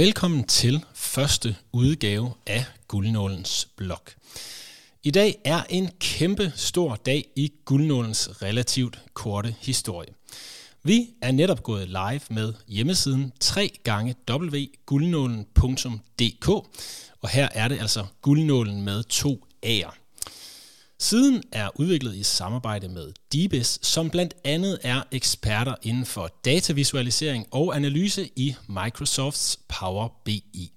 Velkommen 0.00 0.44
til 0.44 0.84
første 0.94 1.56
udgave 1.72 2.32
af 2.46 2.64
Guldnålens 2.88 3.68
blog. 3.76 4.02
I 5.02 5.10
dag 5.10 5.38
er 5.44 5.62
en 5.68 5.88
kæmpe 6.00 6.52
stor 6.56 6.94
dag 6.94 7.24
i 7.36 7.52
Guldnålens 7.64 8.42
relativt 8.42 9.00
korte 9.14 9.54
historie. 9.60 10.08
Vi 10.82 11.08
er 11.22 11.32
netop 11.32 11.62
gået 11.62 11.88
live 11.88 12.20
med 12.30 12.54
hjemmesiden 12.68 13.32
3 13.40 13.70
gange 13.84 14.14
wguldnålen.dk, 14.30 16.48
og 17.20 17.28
her 17.28 17.48
er 17.54 17.68
det 17.68 17.80
altså 17.80 18.06
guldnålen 18.22 18.82
med 18.82 19.02
to 19.02 19.44
A'er. 19.66 19.99
Siden 21.10 21.42
er 21.52 21.70
udviklet 21.74 22.16
i 22.16 22.22
samarbejde 22.22 22.88
med 22.88 23.12
Dibes, 23.32 23.78
som 23.82 24.10
blandt 24.10 24.34
andet 24.44 24.78
er 24.82 25.02
eksperter 25.12 25.74
inden 25.82 26.06
for 26.06 26.30
datavisualisering 26.44 27.46
og 27.50 27.76
analyse 27.76 28.30
i 28.36 28.54
Microsofts 28.68 29.58
Power 29.68 30.08
BI. 30.24 30.72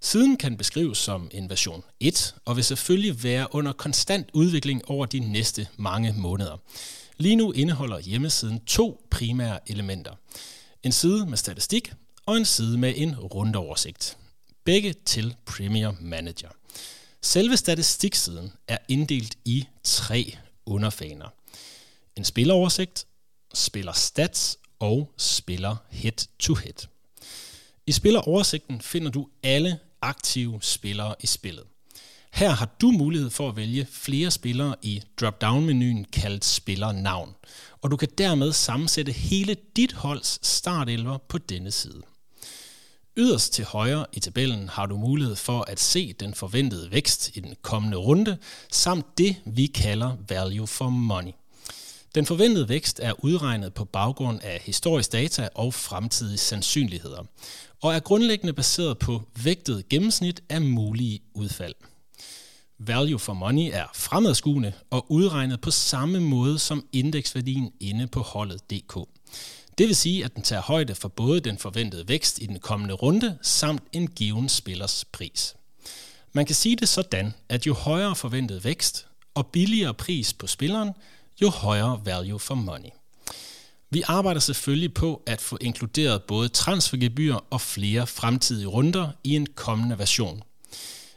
Siden 0.00 0.36
kan 0.36 0.56
beskrives 0.56 0.98
som 0.98 1.30
en 1.30 1.50
version 1.50 1.84
1, 2.00 2.34
og 2.44 2.56
vil 2.56 2.64
selvfølgelig 2.64 3.24
være 3.24 3.54
under 3.54 3.72
konstant 3.72 4.28
udvikling 4.32 4.90
over 4.90 5.06
de 5.06 5.18
næste 5.18 5.68
mange 5.76 6.14
måneder. 6.16 6.56
Lige 7.18 7.36
nu 7.36 7.52
indeholder 7.52 8.00
hjemmesiden 8.00 8.60
to 8.60 9.06
primære 9.10 9.58
elementer. 9.66 10.12
En 10.82 10.92
side 10.92 11.26
med 11.26 11.36
statistik 11.36 11.92
og 12.26 12.36
en 12.36 12.44
side 12.44 12.78
med 12.78 12.92
en 12.96 13.16
rundoversigt. 13.16 14.16
Begge 14.64 14.94
til 15.04 15.36
Premier 15.46 15.92
Manager. 16.00 16.48
Selve 17.22 17.56
statistiksiden 17.56 18.52
er 18.68 18.78
inddelt 18.88 19.38
i 19.44 19.66
tre 19.84 20.36
underfaner. 20.66 21.28
En 22.16 22.24
spilleroversigt, 22.24 23.06
spiller 23.54 23.92
stats 23.92 24.58
og 24.78 25.12
spiller 25.16 25.76
head-to-head. 25.90 26.86
I 27.86 27.92
spilleroversigten 27.92 28.80
finder 28.80 29.10
du 29.10 29.28
alle 29.42 29.78
aktive 30.02 30.58
spillere 30.62 31.14
i 31.20 31.26
spillet. 31.26 31.64
Her 32.32 32.50
har 32.50 32.76
du 32.80 32.90
mulighed 32.90 33.30
for 33.30 33.48
at 33.48 33.56
vælge 33.56 33.86
flere 33.90 34.30
spillere 34.30 34.74
i 34.82 35.02
drop-down-menuen 35.20 36.04
kaldt 36.04 36.44
spillernavn, 36.44 37.34
og 37.82 37.90
du 37.90 37.96
kan 37.96 38.08
dermed 38.18 38.52
sammensætte 38.52 39.12
hele 39.12 39.56
dit 39.76 39.92
holds 39.92 40.46
startelver 40.46 41.18
på 41.18 41.38
denne 41.38 41.70
side. 41.70 42.02
Yderst 43.20 43.52
til 43.52 43.64
højre 43.64 44.06
i 44.12 44.20
tabellen 44.20 44.68
har 44.68 44.86
du 44.86 44.96
mulighed 44.96 45.36
for 45.36 45.64
at 45.68 45.80
se 45.80 46.12
den 46.12 46.34
forventede 46.34 46.92
vækst 46.92 47.36
i 47.36 47.40
den 47.40 47.54
kommende 47.62 47.96
runde, 47.96 48.36
samt 48.72 49.18
det, 49.18 49.36
vi 49.46 49.66
kalder 49.66 50.16
value 50.28 50.66
for 50.66 50.88
money. 50.88 51.32
Den 52.14 52.26
forventede 52.26 52.68
vækst 52.68 53.00
er 53.02 53.24
udregnet 53.24 53.74
på 53.74 53.84
baggrund 53.84 54.40
af 54.42 54.60
historisk 54.64 55.12
data 55.12 55.48
og 55.54 55.74
fremtidige 55.74 56.38
sandsynligheder, 56.38 57.24
og 57.82 57.94
er 57.94 58.00
grundlæggende 58.00 58.52
baseret 58.52 58.98
på 58.98 59.22
vægtet 59.44 59.88
gennemsnit 59.88 60.42
af 60.48 60.60
mulige 60.60 61.20
udfald. 61.34 61.74
Value 62.78 63.18
for 63.18 63.34
money 63.34 63.70
er 63.72 63.86
fremadskuende 63.94 64.72
og 64.90 65.06
udregnet 65.08 65.60
på 65.60 65.70
samme 65.70 66.20
måde 66.20 66.58
som 66.58 66.84
indeksværdien 66.92 67.72
inde 67.80 68.06
på 68.06 68.20
holdet.dk. 68.20 69.08
Det 69.78 69.88
vil 69.88 69.96
sige, 69.96 70.24
at 70.24 70.34
den 70.34 70.42
tager 70.42 70.62
højde 70.62 70.94
for 70.94 71.08
både 71.08 71.40
den 71.40 71.58
forventede 71.58 72.08
vækst 72.08 72.38
i 72.42 72.46
den 72.46 72.58
kommende 72.58 72.94
runde, 72.94 73.38
samt 73.42 73.82
en 73.92 74.06
given 74.06 74.48
spillers 74.48 75.04
pris. 75.04 75.54
Man 76.32 76.46
kan 76.46 76.54
sige 76.54 76.76
det 76.76 76.88
sådan, 76.88 77.34
at 77.48 77.66
jo 77.66 77.74
højere 77.74 78.16
forventet 78.16 78.64
vækst 78.64 79.06
og 79.34 79.46
billigere 79.46 79.94
pris 79.94 80.32
på 80.32 80.46
spilleren, 80.46 80.90
jo 81.42 81.48
højere 81.50 82.00
value 82.04 82.38
for 82.38 82.54
money. 82.54 82.90
Vi 83.90 84.02
arbejder 84.06 84.40
selvfølgelig 84.40 84.94
på 84.94 85.22
at 85.26 85.40
få 85.40 85.58
inkluderet 85.60 86.22
både 86.22 86.48
transfergebyr 86.48 87.34
og 87.50 87.60
flere 87.60 88.06
fremtidige 88.06 88.66
runder 88.66 89.08
i 89.24 89.36
en 89.36 89.46
kommende 89.54 89.98
version. 89.98 90.42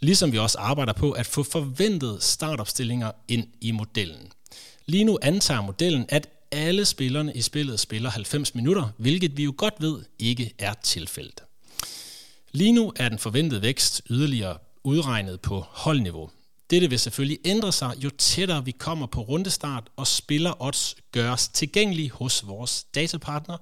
Ligesom 0.00 0.32
vi 0.32 0.38
også 0.38 0.58
arbejder 0.58 0.92
på 0.92 1.12
at 1.12 1.26
få 1.26 1.42
forventede 1.42 2.18
startopstillinger 2.20 3.10
ind 3.28 3.46
i 3.60 3.70
modellen. 3.70 4.32
Lige 4.86 5.04
nu 5.04 5.18
antager 5.22 5.60
modellen, 5.60 6.06
at 6.08 6.28
alle 6.54 6.84
spillerne 6.84 7.32
i 7.34 7.42
spillet 7.42 7.80
spiller 7.80 8.10
90 8.10 8.54
minutter, 8.54 8.88
hvilket 8.96 9.36
vi 9.36 9.44
jo 9.44 9.54
godt 9.56 9.74
ved 9.80 10.02
ikke 10.18 10.54
er 10.58 10.74
tilfældet. 10.82 11.40
Lige 12.52 12.72
nu 12.72 12.92
er 12.96 13.08
den 13.08 13.18
forventede 13.18 13.62
vækst 13.62 14.02
yderligere 14.10 14.58
udregnet 14.84 15.40
på 15.40 15.64
holdniveau. 15.68 16.30
Dette 16.70 16.90
vil 16.90 16.98
selvfølgelig 16.98 17.38
ændre 17.44 17.72
sig, 17.72 17.94
jo 18.04 18.10
tættere 18.18 18.64
vi 18.64 18.70
kommer 18.70 19.06
på 19.06 19.20
rundestart, 19.20 19.90
og 19.96 20.06
spiller 20.06 20.62
odds 20.62 20.96
gøres 21.12 21.48
tilgængelige 21.48 22.10
hos 22.10 22.46
vores 22.46 22.84
datapartner 22.94 23.56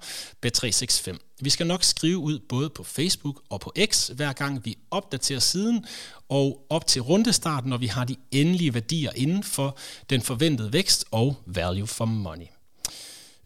Bet365. 0.45 1.17
Vi 1.41 1.49
skal 1.49 1.67
nok 1.67 1.83
skrive 1.83 2.17
ud 2.17 2.39
både 2.39 2.69
på 2.69 2.83
Facebook 2.83 3.41
og 3.49 3.59
på 3.59 3.73
X, 3.85 4.07
hver 4.07 4.33
gang 4.33 4.65
vi 4.65 4.77
opdaterer 4.91 5.39
siden, 5.39 5.85
og 6.29 6.65
op 6.69 6.87
til 6.87 7.01
rundestart, 7.01 7.65
når 7.65 7.77
vi 7.77 7.87
har 7.87 8.05
de 8.05 8.15
endelige 8.31 8.73
værdier 8.73 9.11
inden 9.15 9.43
for 9.43 9.77
den 10.09 10.21
forventede 10.21 10.73
vækst 10.73 11.05
og 11.11 11.35
value 11.45 11.87
for 11.87 12.05
money. 12.05 12.52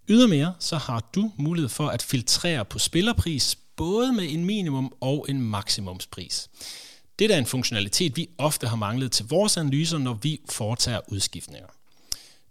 Ydermere 0.09 0.53
så 0.59 0.77
har 0.77 1.09
du 1.15 1.31
mulighed 1.37 1.69
for 1.69 1.87
at 1.87 2.01
filtrere 2.01 2.65
på 2.65 2.79
spillerpris, 2.79 3.55
både 3.75 4.13
med 4.13 4.25
en 4.29 4.45
minimum 4.45 4.93
og 5.01 5.25
en 5.29 5.41
maksimumspris. 5.41 6.49
Det 7.19 7.31
er 7.31 7.37
en 7.37 7.45
funktionalitet, 7.45 8.17
vi 8.17 8.29
ofte 8.37 8.67
har 8.67 8.75
manglet 8.75 9.11
til 9.11 9.25
vores 9.29 9.57
analyser, 9.57 9.97
når 9.97 10.13
vi 10.13 10.41
foretager 10.49 10.99
udskiftninger. 11.07 11.67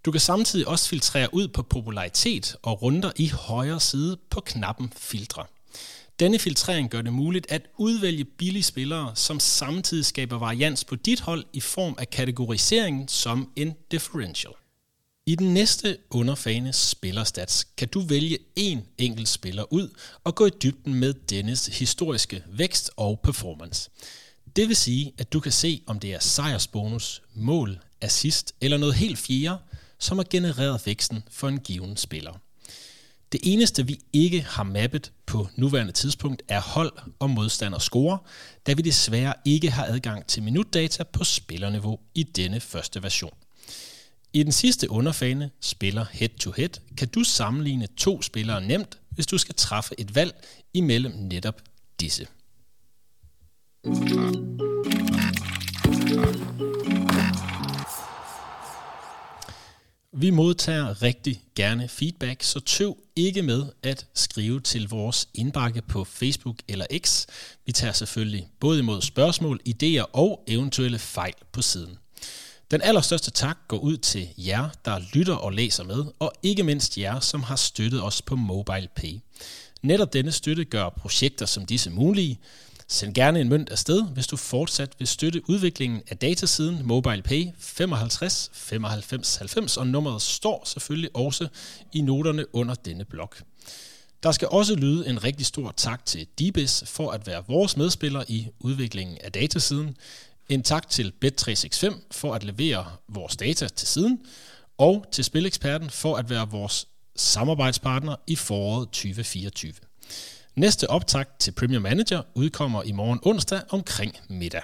Du 0.04 0.10
kan 0.10 0.20
samtidig 0.20 0.68
også 0.68 0.88
filtrere 0.88 1.34
ud 1.34 1.48
på 1.48 1.62
popularitet 1.62 2.56
og 2.62 2.82
runder 2.82 3.12
i 3.16 3.28
højre 3.28 3.80
side 3.80 4.16
på 4.30 4.40
knappen 4.40 4.92
filtre. 4.96 5.44
Denne 6.20 6.38
filtrering 6.38 6.90
gør 6.90 7.02
det 7.02 7.12
muligt 7.12 7.46
at 7.50 7.62
udvælge 7.78 8.24
billige 8.24 8.62
spillere, 8.62 9.12
som 9.14 9.40
samtidig 9.40 10.04
skaber 10.04 10.38
varians 10.38 10.84
på 10.84 10.96
dit 10.96 11.20
hold 11.20 11.44
i 11.52 11.60
form 11.60 11.94
af 11.98 12.10
kategoriseringen 12.10 13.08
som 13.08 13.50
en 13.56 13.74
differential. 13.90 14.52
I 15.28 15.34
den 15.34 15.54
næste 15.54 15.98
underfane 16.10 16.72
spillerstats 16.72 17.64
kan 17.76 17.88
du 17.88 18.00
vælge 18.00 18.38
en 18.56 18.86
enkelt 18.98 19.28
spiller 19.28 19.72
ud 19.72 19.88
og 20.24 20.34
gå 20.34 20.46
i 20.46 20.50
dybden 20.62 20.94
med 20.94 21.14
dennes 21.14 21.66
historiske 21.66 22.44
vækst 22.48 22.90
og 22.96 23.20
performance. 23.22 23.90
Det 24.56 24.68
vil 24.68 24.76
sige, 24.76 25.12
at 25.18 25.32
du 25.32 25.40
kan 25.40 25.52
se, 25.52 25.82
om 25.86 26.00
det 26.00 26.14
er 26.14 26.18
sejrsbonus, 26.18 27.22
mål, 27.34 27.78
assist 28.00 28.54
eller 28.60 28.76
noget 28.76 28.94
helt 28.94 29.18
fjerde, 29.18 29.58
som 29.98 30.18
har 30.18 30.26
genereret 30.30 30.86
væksten 30.86 31.24
for 31.30 31.48
en 31.48 31.60
given 31.60 31.96
spiller. 31.96 32.40
Det 33.32 33.40
eneste, 33.42 33.86
vi 33.86 34.00
ikke 34.12 34.42
har 34.42 34.62
mappet 34.62 35.12
på 35.26 35.48
nuværende 35.56 35.92
tidspunkt, 35.92 36.42
er 36.48 36.60
hold 36.60 36.92
og 37.18 37.30
modstander 37.30 37.78
score, 37.78 38.18
da 38.66 38.72
vi 38.72 38.82
desværre 38.82 39.34
ikke 39.44 39.70
har 39.70 39.84
adgang 39.84 40.26
til 40.26 40.42
minutdata 40.42 41.02
på 41.02 41.24
spillerniveau 41.24 41.98
i 42.14 42.22
denne 42.22 42.60
første 42.60 43.02
version. 43.02 43.34
I 44.32 44.42
den 44.42 44.52
sidste 44.52 44.90
underfane, 44.90 45.50
spiller 45.60 46.06
head-to-head, 46.12 46.70
kan 46.96 47.08
du 47.08 47.24
sammenligne 47.24 47.86
to 47.96 48.22
spillere 48.22 48.60
nemt, 48.60 48.98
hvis 49.10 49.26
du 49.26 49.38
skal 49.38 49.54
træffe 49.54 49.94
et 49.98 50.14
valg 50.14 50.46
imellem 50.74 51.12
netop 51.12 51.62
disse. 52.00 52.26
Vi 60.12 60.30
modtager 60.30 61.02
rigtig 61.02 61.42
gerne 61.54 61.88
feedback, 61.88 62.42
så 62.42 62.60
tøv 62.60 62.96
ikke 63.16 63.42
med 63.42 63.66
at 63.82 64.06
skrive 64.14 64.60
til 64.60 64.88
vores 64.88 65.28
indbakke 65.34 65.82
på 65.82 66.04
Facebook 66.04 66.56
eller 66.68 66.86
X. 66.98 67.26
Vi 67.66 67.72
tager 67.72 67.92
selvfølgelig 67.92 68.48
både 68.60 68.78
imod 68.78 69.02
spørgsmål, 69.02 69.60
idéer 69.68 70.10
og 70.12 70.44
eventuelle 70.46 70.98
fejl 70.98 71.34
på 71.52 71.62
siden. 71.62 71.98
Den 72.70 72.82
allerstørste 72.82 73.30
tak 73.30 73.58
går 73.68 73.78
ud 73.78 73.96
til 73.96 74.28
jer, 74.38 74.68
der 74.84 75.00
lytter 75.12 75.34
og 75.34 75.52
læser 75.52 75.84
med, 75.84 76.04
og 76.18 76.32
ikke 76.42 76.62
mindst 76.62 76.98
jer, 76.98 77.20
som 77.20 77.42
har 77.42 77.56
støttet 77.56 78.02
os 78.02 78.22
på 78.22 78.36
MobilePay. 78.36 79.20
Netop 79.82 80.12
denne 80.12 80.32
støtte 80.32 80.64
gør 80.64 80.88
projekter 80.88 81.46
som 81.46 81.66
disse 81.66 81.90
mulige. 81.90 82.38
Send 82.88 83.14
gerne 83.14 83.40
en 83.40 83.48
mønt 83.48 83.70
afsted, 83.70 84.02
hvis 84.02 84.26
du 84.26 84.36
fortsat 84.36 84.90
vil 84.98 85.08
støtte 85.08 85.50
udviklingen 85.50 86.02
af 86.08 86.16
datasiden 86.16 86.86
MobilePay 86.86 87.46
55 87.58 88.50
95 88.52 89.36
90, 89.36 89.76
og 89.76 89.86
nummeret 89.86 90.22
står 90.22 90.62
selvfølgelig 90.66 91.10
også 91.16 91.48
i 91.92 92.00
noterne 92.00 92.54
under 92.54 92.74
denne 92.74 93.04
blog. 93.04 93.32
Der 94.22 94.32
skal 94.32 94.48
også 94.48 94.74
lyde 94.74 95.08
en 95.08 95.24
rigtig 95.24 95.46
stor 95.46 95.74
tak 95.76 96.06
til 96.06 96.26
Dibis 96.38 96.84
for 96.86 97.10
at 97.10 97.26
være 97.26 97.44
vores 97.48 97.76
medspiller 97.76 98.24
i 98.28 98.46
udviklingen 98.60 99.18
af 99.24 99.32
datasiden. 99.32 99.96
En 100.48 100.62
tak 100.62 100.88
til 100.88 101.12
Bet365 101.24 101.94
for 102.10 102.34
at 102.34 102.44
levere 102.44 102.86
vores 103.08 103.36
data 103.36 103.68
til 103.68 103.88
siden, 103.88 104.20
og 104.78 105.04
til 105.12 105.24
Spileksperten 105.24 105.90
for 105.90 106.16
at 106.16 106.30
være 106.30 106.50
vores 106.50 106.86
samarbejdspartner 107.16 108.16
i 108.26 108.36
foråret 108.36 108.88
2024. 108.88 109.72
Næste 110.56 110.90
optakt 110.90 111.40
til 111.40 111.52
Premier 111.52 111.80
Manager 111.80 112.22
udkommer 112.34 112.82
i 112.82 112.92
morgen 112.92 113.20
onsdag 113.22 113.60
omkring 113.68 114.16
middag. 114.28 114.62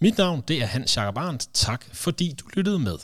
Mit 0.00 0.18
navn 0.18 0.42
det 0.48 0.62
er 0.62 0.66
Hans 0.66 0.96
Jakob 0.96 1.18
Arndt. 1.18 1.48
Tak 1.52 1.84
fordi 1.92 2.34
du 2.40 2.48
lyttede 2.54 2.78
med. 2.78 2.98